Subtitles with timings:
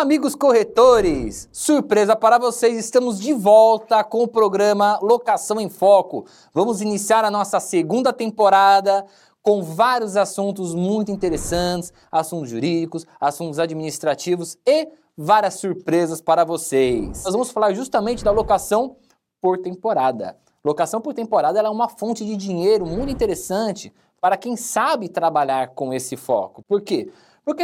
[0.00, 6.24] Amigos corretores, surpresa para vocês, estamos de volta com o programa Locação em Foco.
[6.54, 9.04] Vamos iniciar a nossa segunda temporada
[9.42, 17.22] com vários assuntos muito interessantes, assuntos jurídicos, assuntos administrativos e várias surpresas para vocês.
[17.22, 18.96] Nós vamos falar justamente da locação
[19.38, 20.34] por temporada.
[20.64, 25.92] Locação por temporada é uma fonte de dinheiro muito interessante para quem sabe trabalhar com
[25.92, 26.62] esse foco.
[26.66, 27.10] Por quê?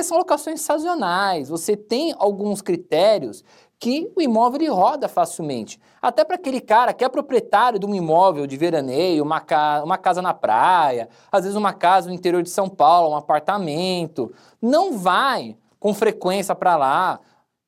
[0.03, 3.45] São locações sazonais, você tem alguns critérios
[3.79, 5.79] que o imóvel roda facilmente.
[6.01, 9.99] Até para aquele cara que é proprietário de um imóvel de veraneio, uma, ca uma
[9.99, 14.97] casa na praia, às vezes uma casa no interior de São Paulo, um apartamento, não
[14.97, 17.21] vai com frequência para lá,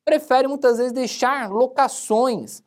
[0.03, 2.63] prefere muitas vezes deixar locações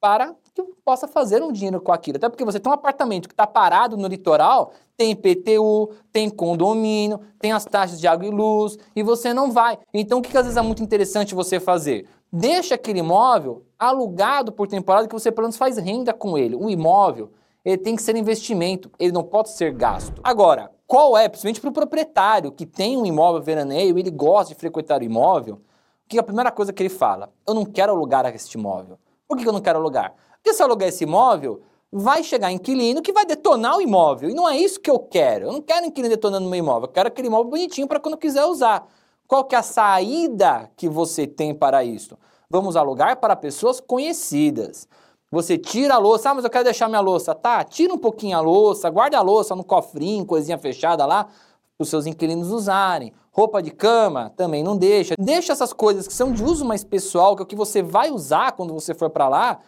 [0.00, 0.34] para
[0.66, 2.16] que possa fazer um dinheiro com aquilo.
[2.16, 7.20] Até porque você tem um apartamento que está parado no litoral, tem PTU, tem condomínio,
[7.38, 9.78] tem as taxas de água e luz, e você não vai.
[9.92, 12.06] Então, o que, que às vezes é muito interessante você fazer?
[12.32, 16.56] Deixa aquele imóvel alugado por temporada que você pelo menos faz renda com ele.
[16.56, 17.30] O imóvel,
[17.64, 20.20] ele tem que ser investimento, ele não pode ser gasto.
[20.22, 24.58] Agora, qual é, principalmente para o proprietário que tem um imóvel veraneio, ele gosta de
[24.58, 25.60] frequentar o imóvel,
[26.08, 27.30] que é a primeira coisa que ele fala?
[27.46, 28.98] Eu não quero alugar este imóvel.
[29.28, 30.14] Por que eu não quero alugar?
[30.42, 34.30] Porque se alugar esse imóvel, vai chegar inquilino que vai detonar o imóvel.
[34.30, 35.46] E não é isso que eu quero.
[35.46, 36.88] Eu não quero inquilino detonando meu imóvel.
[36.88, 38.86] Eu quero aquele imóvel bonitinho para quando quiser usar.
[39.26, 42.16] Qual que é a saída que você tem para isso?
[42.50, 44.88] Vamos alugar para pessoas conhecidas.
[45.30, 47.34] Você tira a louça, ah, mas eu quero deixar minha louça.
[47.34, 51.82] Tá, tira um pouquinho a louça, guarda a louça no cofrinho, coisinha fechada lá, para
[51.82, 53.12] os seus inquilinos usarem.
[53.30, 55.14] Roupa de cama também não deixa.
[55.18, 58.10] Deixa essas coisas que são de uso mais pessoal, que é o que você vai
[58.10, 59.58] usar quando você for para lá,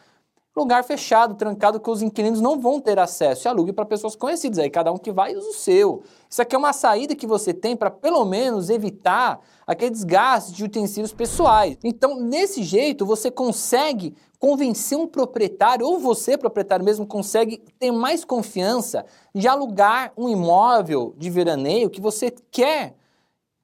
[0.57, 3.47] lugar fechado, trancado, que os inquilinos não vão ter acesso.
[3.47, 4.59] E alugue para pessoas conhecidas.
[4.59, 6.03] Aí cada um que vai usa o seu.
[6.29, 10.65] Isso aqui é uma saída que você tem para pelo menos evitar aquele desgaste de
[10.65, 11.79] utensílios pessoais.
[11.85, 18.25] Então, nesse jeito, você consegue convencer um proprietário, ou você, proprietário mesmo, consegue ter mais
[18.25, 22.97] confiança de alugar um imóvel de veraneio que você quer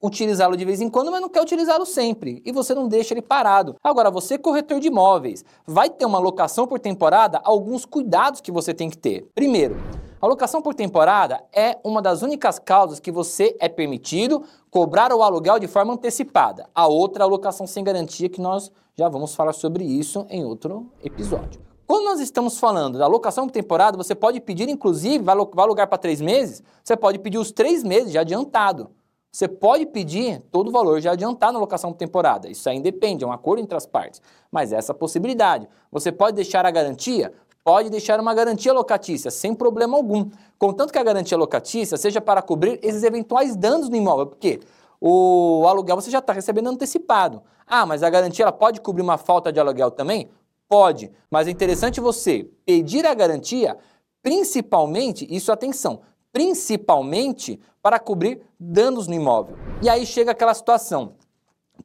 [0.01, 2.41] utilizá-lo de vez em quando, mas não quer utilizá-lo sempre.
[2.45, 3.75] E você não deixa ele parado.
[3.83, 8.73] Agora, você, corretor de imóveis, vai ter uma locação por temporada, alguns cuidados que você
[8.73, 9.27] tem que ter.
[9.33, 9.75] Primeiro,
[10.19, 15.21] a locação por temporada é uma das únicas causas que você é permitido cobrar o
[15.21, 16.67] aluguel de forma antecipada.
[16.73, 20.43] A outra é a locação sem garantia, que nós já vamos falar sobre isso em
[20.43, 21.61] outro episódio.
[21.85, 25.97] Quando nós estamos falando da locação por temporada, você pode pedir, inclusive, vai alugar para
[25.97, 28.89] três meses, você pode pedir os três meses já adiantado.
[29.31, 32.49] Você pode pedir todo o valor já adiantado na locação por temporada.
[32.49, 34.21] Isso aí depende, é um acordo entre as partes.
[34.51, 35.67] Mas essa é possibilidade.
[35.91, 37.31] Você pode deixar a garantia?
[37.63, 40.29] Pode deixar uma garantia locatícia, sem problema algum.
[40.57, 44.27] Contanto que a garantia locatícia seja para cobrir esses eventuais danos no imóvel.
[44.27, 44.61] Porque
[44.99, 47.43] o aluguel você já está recebendo antecipado.
[47.65, 50.29] Ah, mas a garantia ela pode cobrir uma falta de aluguel também?
[50.67, 51.11] Pode.
[51.29, 53.77] Mas é interessante você pedir a garantia,
[54.21, 56.01] principalmente, isso atenção,
[56.37, 59.57] principalmente para cobrir danos no imóvel.
[59.81, 61.13] E aí chega aquela situação.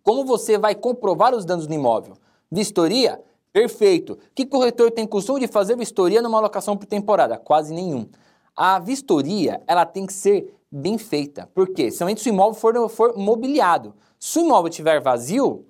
[0.03, 2.19] Como você vai comprovar os danos no imóvel?
[2.51, 3.19] Vistoria?
[3.51, 4.19] Perfeito.
[4.35, 7.39] Que corretor tem costume de fazer vistoria numa locação por temporada?
[7.39, 8.07] Quase nenhum.
[8.55, 11.49] A vistoria, ela tem que ser bem feita.
[11.55, 11.91] Por quê?
[11.91, 13.95] Somente se o imóvel for, for mobiliado.
[14.21, 15.65] Se o imóvel estiver vazio,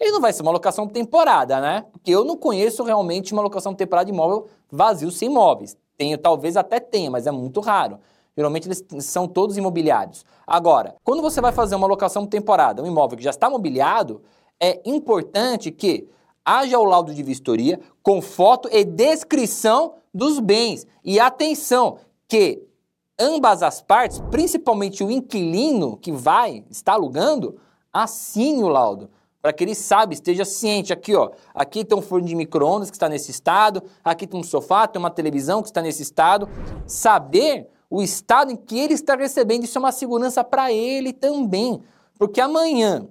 [0.00, 1.84] ele não vai ser uma locação por temporada, né?
[1.92, 5.76] Porque eu não conheço realmente uma locação por temporada de imóvel vazio sem imóveis.
[5.98, 7.98] Tenho, talvez até tenha, mas é muito raro.
[8.36, 10.24] Geralmente eles são todos imobiliários.
[10.46, 14.22] Agora, quando você vai fazer uma locação temporada, um imóvel que já está mobiliado,
[14.60, 16.08] é importante que
[16.44, 20.86] haja o laudo de vistoria com foto e descrição dos bens.
[21.04, 21.98] E atenção,
[22.28, 22.62] que
[23.18, 27.58] ambas as partes, principalmente o inquilino que vai estar alugando,
[27.92, 29.10] assine o laudo
[29.42, 30.92] para que ele saiba, esteja ciente.
[30.92, 34.44] Aqui, ó, aqui tem um forno de micro-ondas que está nesse estado, aqui tem um
[34.44, 36.48] sofá, tem uma televisão que está nesse estado.
[36.86, 39.64] Saber o estado em que ele está recebendo.
[39.64, 41.82] Isso é uma segurança para ele também.
[42.18, 43.06] Porque amanhã,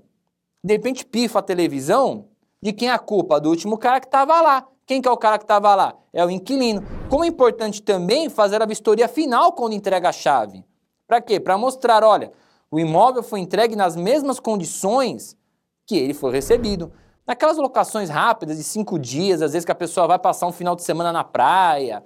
[0.63, 2.25] de repente, pifa a televisão,
[2.60, 3.39] de quem é a culpa?
[3.39, 4.68] Do último cara que estava lá.
[4.88, 5.95] Quem que é o cara que estava lá?
[6.12, 6.81] É o inquilino.
[7.12, 10.66] Como é importante também fazer a vistoria final quando entrega a chave.
[11.07, 11.39] Para quê?
[11.39, 12.31] Para mostrar, olha,
[12.72, 15.38] o imóvel foi entregue nas mesmas condições
[15.86, 16.92] que ele foi recebido.
[17.28, 20.75] Naquelas locações rápidas de cinco dias, às vezes que a pessoa vai passar um final
[20.75, 22.04] de semana na praia,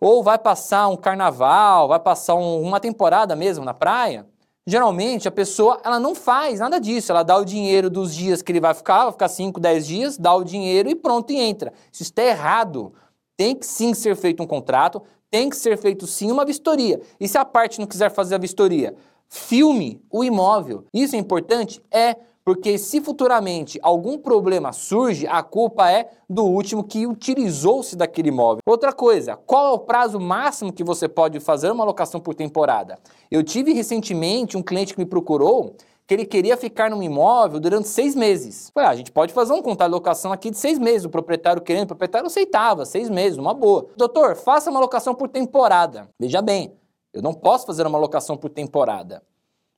[0.00, 4.26] ou vai passar um carnaval, vai passar um, uma temporada mesmo na praia,
[4.66, 7.12] geralmente a pessoa ela não faz nada disso.
[7.12, 10.18] Ela dá o dinheiro dos dias que ele vai ficar, vai ficar 5, 10 dias,
[10.18, 11.72] dá o dinheiro e pronto, e entra.
[11.92, 12.92] Isso está errado.
[13.36, 17.00] Tem que sim ser feito um contrato, tem que ser feito sim uma vistoria.
[17.20, 18.94] E se a parte não quiser fazer a vistoria,
[19.28, 20.84] filme o imóvel.
[20.92, 21.82] Isso é importante?
[21.90, 22.16] É
[22.46, 28.60] Porque se futuramente algum problema surge, a culpa é do último que utilizou-se daquele imóvel.
[28.64, 33.00] Outra coisa, qual é o prazo máximo que você pode fazer uma locação por temporada?
[33.28, 35.74] Eu tive recentemente um cliente que me procurou
[36.06, 38.70] que ele queria ficar num imóvel durante seis meses.
[38.72, 41.04] Falei, ah, a gente pode fazer um contrato de locação aqui de seis meses.
[41.04, 43.88] O proprietário querendo, o proprietário aceitava, seis meses, uma boa.
[43.96, 46.08] Doutor, faça uma locação por temporada.
[46.16, 46.76] Veja bem,
[47.12, 49.20] eu não posso fazer uma locação por temporada.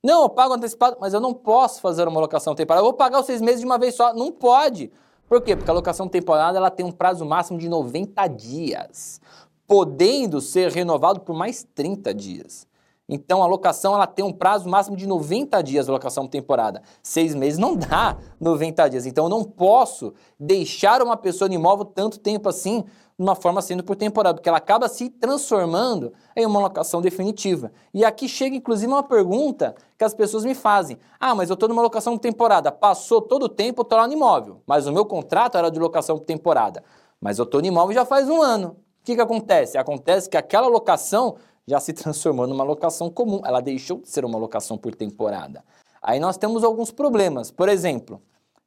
[0.02, 2.80] Não, eu pago antecipado, mas eu não posso fazer uma locação temporária.
[2.80, 4.14] Eu vou pagar os seis meses de uma vez só.
[4.14, 4.92] Não pode.
[5.28, 5.56] Por quê?
[5.56, 9.20] Porque a locação temporária ela tem um prazo máximo de 90 dias,
[9.66, 12.66] podendo ser renovado por mais 30 dias.
[13.08, 16.82] Então a locação ela tem um prazo máximo de 90 dias, a locação temporada.
[17.02, 19.06] Seis meses não dá 90 dias.
[19.06, 22.84] Então eu não posso deixar uma pessoa no imóvel tanto tempo assim
[23.18, 27.72] de uma forma sendo por temporada, porque ela acaba se transformando em uma locação definitiva.
[27.92, 30.96] E aqui chega inclusive uma pergunta que as pessoas me fazem.
[31.18, 34.06] Ah, mas eu estou numa locação por temporada, passou todo o tempo, eu estou lá
[34.06, 36.84] no imóvel, mas o meu contrato era de locação por temporada.
[37.20, 38.76] Mas eu estou no imóvel já faz um ano.
[39.00, 39.76] O que, que acontece?
[39.76, 41.36] Acontece que aquela locação
[41.66, 45.64] já se transformou numa locação comum, ela deixou de ser uma locação por temporada.
[46.00, 47.50] Aí nós temos alguns problemas.
[47.50, 48.22] Por exemplo,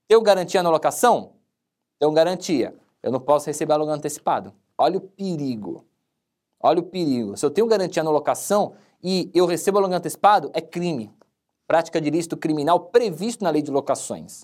[0.10, 1.32] eu garantia na locação?
[2.02, 4.54] Eu garantia eu não posso receber aluguel antecipado.
[4.78, 5.86] Olha o perigo.
[6.60, 7.36] Olha o perigo.
[7.36, 11.12] Se eu tenho garantia na locação e eu recebo aluguel antecipado, é crime.
[11.68, 14.44] Prática de ilícito criminal previsto na lei de locações.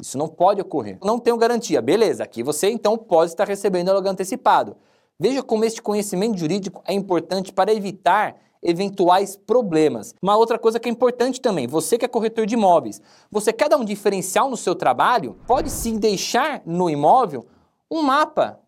[0.00, 0.98] Isso não pode ocorrer.
[1.02, 1.82] Não tenho garantia.
[1.82, 4.76] Beleza, aqui você então pode estar recebendo aluguel antecipado.
[5.18, 10.14] Veja como este conhecimento jurídico é importante para evitar eventuais problemas.
[10.22, 13.00] Uma outra coisa que é importante também, você que é corretor de imóveis,
[13.30, 17.46] você quer dar um diferencial no seu trabalho, pode sim deixar no imóvel
[17.90, 18.60] um mapa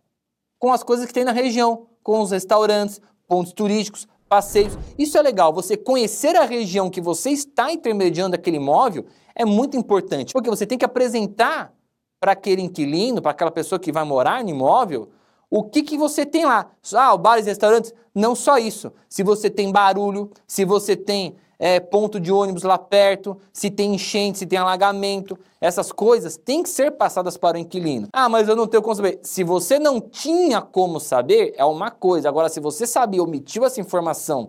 [0.58, 4.78] com as coisas que tem na região, com os restaurantes, pontos turísticos, passeios.
[4.98, 5.52] Isso é legal.
[5.52, 10.66] Você conhecer a região que você está intermediando aquele imóvel é muito importante, porque você
[10.66, 11.74] tem que apresentar
[12.20, 15.08] para aquele inquilino, para aquela pessoa que vai morar no imóvel,
[15.48, 16.70] o que, que você tem lá.
[16.94, 17.92] Ah, bares e restaurantes?
[18.14, 18.92] Não só isso.
[19.08, 23.94] Se você tem barulho, se você tem é, ponto de ônibus lá perto, se tem
[23.94, 25.38] enchente, se tem alagamento.
[25.60, 28.08] Essas coisas têm que ser passadas para o inquilino.
[28.14, 29.20] Ah, mas eu não tenho como saber.
[29.22, 32.30] Se você não tinha como saber, é uma coisa.
[32.30, 34.48] Agora, se você sabia omitiu essa informação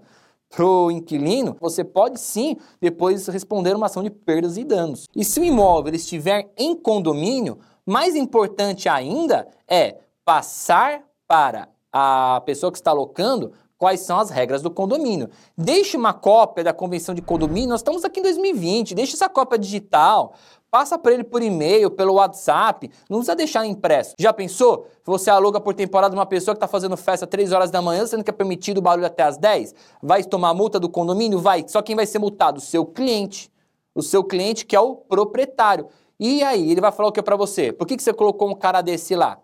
[0.50, 5.10] pro inquilino, você pode sim depois responder uma ação de perdas e danos.
[5.14, 12.72] E se o imóvel estiver em condomínio, mais importante ainda é passar para a pessoa
[12.72, 15.28] que está alocando quais são as regras do condomínio.
[15.58, 19.58] Deixe uma cópia da convenção de condomínio, nós estamos aqui em 2020, deixe essa cópia
[19.58, 20.36] digital,
[20.70, 24.14] passa para ele por e-mail, pelo WhatsApp, não precisa deixar impresso.
[24.20, 24.86] Já pensou?
[25.04, 28.06] Você aluga por temporada uma pessoa que está fazendo festa às 3 horas da manhã,
[28.06, 29.74] sendo que é permitido o barulho até às 10?
[30.00, 31.40] Vai tomar multa do condomínio?
[31.40, 31.66] Vai.
[31.68, 32.60] Só quem vai ser multado?
[32.60, 33.52] O seu cliente.
[33.96, 35.88] O seu cliente que é o proprietário.
[36.20, 37.72] E aí, ele vai falar o que para você?
[37.72, 39.40] Por que, que você colocou um cara desse lá?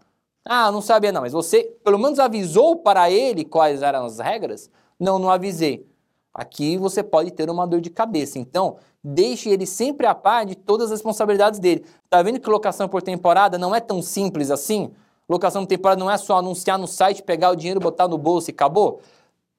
[0.49, 4.69] Ah, não sabia não, mas você pelo menos avisou para ele quais eram as regras?
[4.99, 5.85] Não, não avisei.
[6.33, 8.39] Aqui você pode ter uma dor de cabeça.
[8.39, 11.83] Então, deixe ele sempre a par de todas as responsabilidades dele.
[12.09, 14.91] Tá vendo que locação por temporada não é tão simples assim?
[15.27, 18.49] Locação por temporada não é só anunciar no site, pegar o dinheiro, botar no bolso
[18.49, 19.01] e acabou.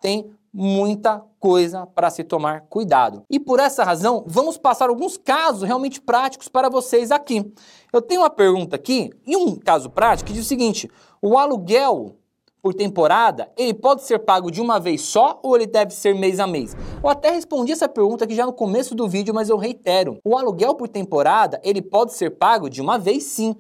[0.01, 3.23] Tem muita coisa para se tomar cuidado.
[3.31, 7.53] E por essa razão, vamos passar alguns casos realmente práticos para vocês aqui.
[7.93, 10.91] Eu tenho uma pergunta aqui, e um caso prático que diz o seguinte:
[11.23, 12.17] o aluguel
[12.61, 16.41] por temporada, ele pode ser pago de uma vez só ou ele deve ser mês
[16.41, 16.77] a mês?
[17.03, 20.19] Eu até respondi essa pergunta aqui já no começo do vídeo, mas eu reitero.
[20.25, 23.55] O aluguel por temporada, ele pode ser pago de uma vez sim,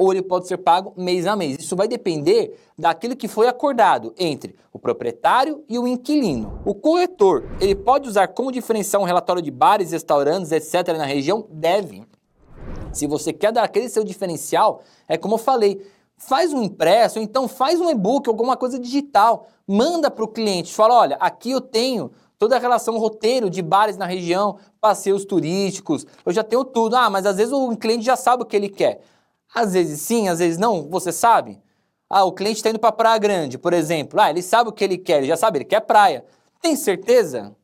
[0.00, 1.58] ou ele pode ser pago mês a mês.
[1.58, 6.58] Isso vai depender daquilo que foi acordado entre o proprietário e o inquilino.
[6.64, 10.96] O corretor, ele pode usar como diferencial um relatório de bares, restaurantes, etc.
[10.96, 11.46] na região?
[11.50, 12.02] Deve.
[12.94, 17.22] Se você quer dar aquele seu diferencial, é como eu falei, faz um impresso, ou
[17.22, 21.60] então faz um e-book, alguma coisa digital, manda para o cliente, fala, olha, aqui eu
[21.60, 26.96] tenho toda a relação roteiro de bares na região, passeios turísticos, eu já tenho tudo.
[26.96, 29.02] Ah, mas às vezes o cliente já sabe o que ele quer.
[29.54, 31.60] Às vezes sim, às vezes não, você sabe?
[32.08, 34.20] Ah, o cliente está indo para Praia Grande, por exemplo.
[34.20, 36.24] Ah, ele sabe o que ele quer, ele já sabe, ele quer praia.
[36.60, 37.54] Tem certeza?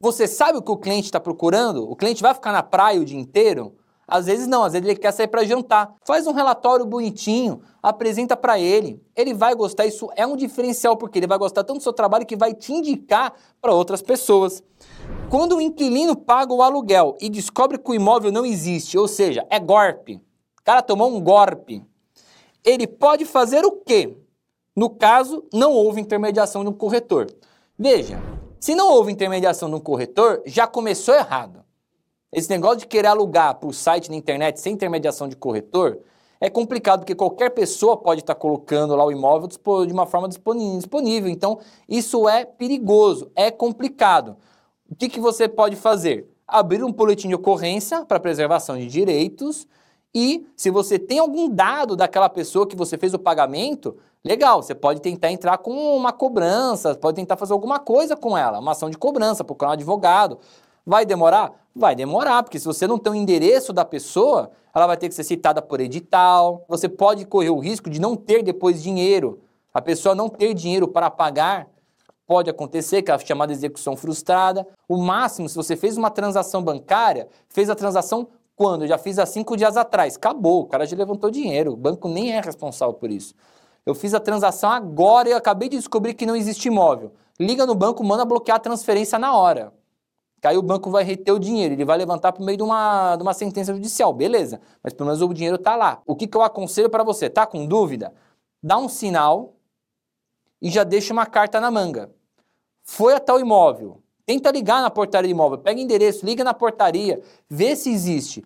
[0.00, 1.88] Você sabe o que o cliente está procurando?
[1.90, 3.74] O cliente vai ficar na praia o dia inteiro?
[4.06, 5.94] Às vezes não, às vezes ele quer sair para jantar.
[6.04, 9.02] Faz um relatório bonitinho, apresenta para ele.
[9.16, 12.26] Ele vai gostar, isso é um diferencial, porque ele vai gostar tanto do seu trabalho
[12.26, 14.62] que vai te indicar para outras pessoas.
[15.30, 19.46] Quando o inquilino paga o aluguel e descobre que o imóvel não existe, ou seja,
[19.48, 20.20] é golpe,
[20.64, 21.84] o cara tomou um golpe.
[22.64, 24.16] Ele pode fazer o quê?
[24.74, 27.26] No caso, não houve intermediação de um corretor.
[27.78, 28.18] Veja,
[28.58, 31.62] se não houve intermediação de um corretor, já começou errado.
[32.32, 35.98] Esse negócio de querer alugar por site na internet sem intermediação de corretor
[36.40, 39.48] é complicado, porque qualquer pessoa pode estar colocando lá o imóvel
[39.86, 41.28] de uma forma disponível.
[41.28, 44.34] Então, isso é perigoso, é complicado.
[44.90, 46.26] O que, que você pode fazer?
[46.48, 49.68] Abrir um boletim de ocorrência para preservação de direitos
[50.14, 54.74] e, se você tem algum dado daquela pessoa que você fez o pagamento, legal, você
[54.74, 58.88] pode tentar entrar com uma cobrança, pode tentar fazer alguma coisa com ela, uma ação
[58.88, 60.38] de cobrança, procurar um advogado.
[60.86, 61.52] Vai demorar?
[61.74, 65.14] Vai demorar, porque se você não tem o endereço da pessoa, ela vai ter que
[65.14, 66.64] ser citada por edital.
[66.68, 69.40] Você pode correr o risco de não ter depois dinheiro.
[69.72, 71.66] A pessoa não ter dinheiro para pagar.
[72.26, 74.66] Pode acontecer, que é a chamada execução frustrada.
[74.88, 78.82] O máximo, se você fez uma transação bancária, fez a transação quando?
[78.82, 80.16] Eu já fiz há cinco dias atrás.
[80.16, 81.72] Acabou, o cara já levantou dinheiro.
[81.72, 83.34] O banco nem é responsável por isso.
[83.86, 87.12] Eu fiz a transação agora e acabei de descobrir que não existe imóvel.
[87.38, 89.72] Liga no banco, manda bloquear a transferência na hora.
[90.40, 93.16] Que aí o banco vai reter o dinheiro, ele vai levantar por meio de uma,
[93.16, 94.60] de uma sentença judicial, beleza.
[94.82, 96.02] Mas pelo menos o dinheiro está lá.
[96.06, 97.28] O que, que eu aconselho para você?
[97.28, 98.12] Tá com dúvida?
[98.62, 99.54] Dá um sinal
[100.60, 102.10] e já deixa uma carta na manga.
[102.84, 104.03] Foi até o imóvel.
[104.26, 105.58] Tenta ligar na portaria do imóvel.
[105.58, 108.44] Pega endereço, liga na portaria, vê se existe.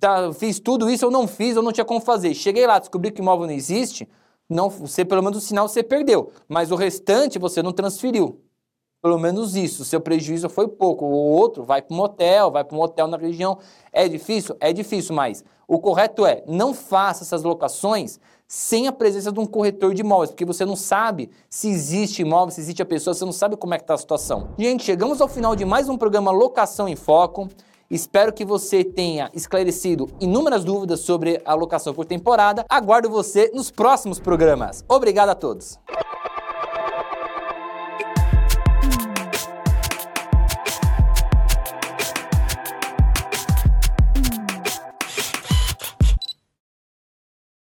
[0.00, 2.34] Tá, fiz tudo isso, eu não fiz, eu não tinha como fazer.
[2.34, 4.08] Cheguei lá, descobri que o imóvel não existe.
[4.48, 6.32] Não, você, pelo menos o sinal você perdeu.
[6.48, 8.40] Mas o restante você não transferiu.
[9.02, 9.84] Pelo menos isso.
[9.84, 11.04] Seu prejuízo foi pouco.
[11.04, 13.58] O outro vai para um motel, vai para um hotel na região.
[13.92, 14.56] É difícil?
[14.58, 19.46] É difícil, mas o correto é não faça essas locações sem a presença de um
[19.46, 23.24] corretor de imóveis, porque você não sabe se existe imóvel, se existe a pessoa, você
[23.24, 24.50] não sabe como é que está a situação.
[24.58, 27.48] Gente, chegamos ao final de mais um programa Locação em Foco.
[27.90, 32.64] Espero que você tenha esclarecido inúmeras dúvidas sobre a locação por temporada.
[32.68, 34.84] Aguardo você nos próximos programas.
[34.88, 35.78] Obrigado a todos.